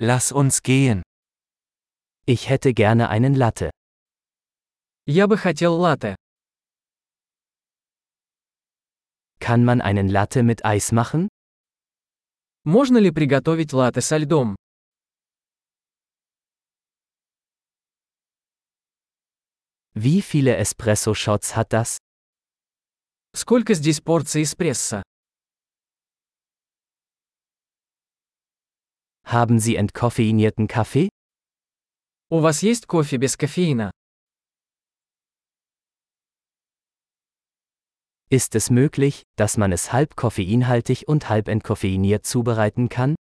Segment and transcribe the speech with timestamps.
[0.00, 1.02] Lass uns gehen.
[2.24, 3.70] Ich hätte gerne einen Latte.
[5.06, 6.14] Я бы хотел латте.
[9.40, 11.26] Kann man einen Latte mit Eis machen?
[12.64, 14.54] Можно ли приготовить латте со льдом?
[19.94, 21.98] Wie viele Espresso-Shots hat das?
[23.34, 25.02] Сколько здесь порций эспрессо?
[29.27, 31.09] Haben Sie entkoffeinierten Kaffee?
[32.29, 33.91] У вас есть кофе без кофеина?
[38.29, 43.15] Ist es möglich, dass man es halb koffeinhaltig und halb entkoffeiniert zubereiten kann?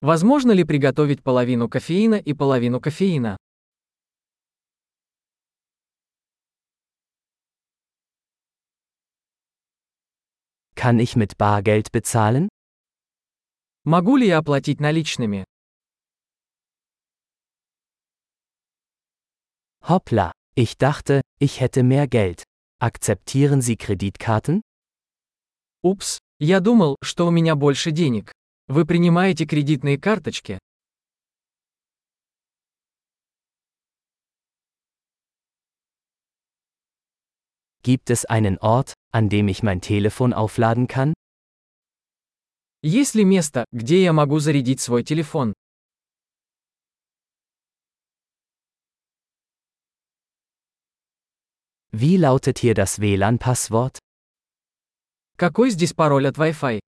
[0.00, 3.36] Возможно ли приготовить половину кофеина и половину кофеина?
[10.74, 12.48] Kann ich mit Bargeld bezahlen?
[13.84, 15.44] Могу ли я оплатить наличными?
[19.80, 22.44] Hoppla, ich dachte, ich hätte mehr Geld.
[22.80, 24.60] Akzeptieren Sie Kreditkarten?
[25.82, 28.32] Упс, я думал, что у меня больше денег.
[28.68, 30.58] Вы принимаете кредитные карточки?
[37.82, 41.11] Gibt es einen Ort, an dem ich mein Telefon aufladen kann?
[42.85, 45.53] Есть ли место, где я могу зарядить свой телефон?
[51.93, 53.99] Wie lautet hier das WLAN-Passwort?
[55.37, 56.81] Какой здесь пароль от Wi-Fi?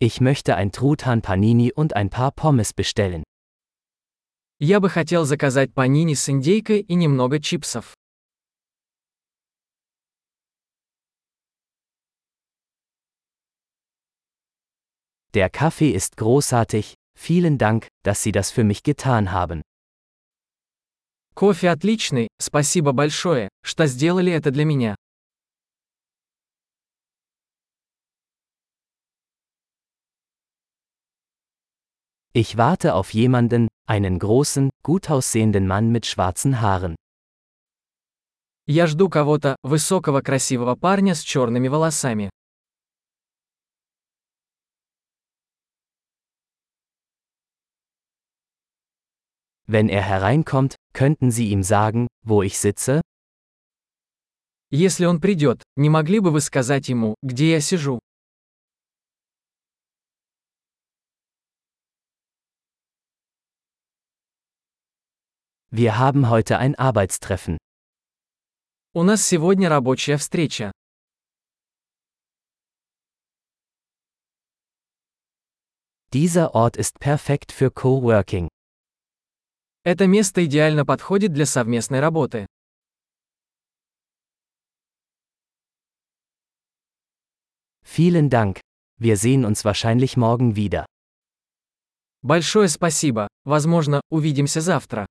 [0.00, 3.22] Ich möchte ein Truthahn Panini und ein paar Pommes bestellen.
[4.60, 7.94] Я бы хотел заказать панини с индейкой и немного чипсов.
[15.35, 19.61] Der Kaffee ist großartig, vielen Dank, dass Sie das für mich getan haben.
[21.35, 24.95] Кофе отличный, спасибо большое, что сделали это для меня.
[32.33, 36.95] Ich warte auf jemanden, einen großen, gut aussehenden Mann mit schwarzen Haaren.
[38.67, 42.29] Я жду кого-то, высокого красивого парня с черными волосами.
[49.67, 53.01] Wenn er hereinkommt, könnten Sie ihm sagen, wo ich sitze?
[54.71, 57.99] Если он придет, не могли бы вы сказать ему, где я сижу?
[65.71, 67.57] Wir haben heute ein Arbeitstreffen.
[68.93, 70.71] У нас сегодня рабочая встреча.
[76.11, 78.49] Dieser Ort ist perfekt für Coworking.
[79.84, 82.46] Это место идеально подходит для совместной работы.
[87.84, 88.60] Vielen Dank.
[88.98, 90.86] Wir sehen uns wahrscheinlich morgen wieder.
[92.22, 93.28] Большое спасибо.
[93.44, 95.04] Возможно, увидимся завтра.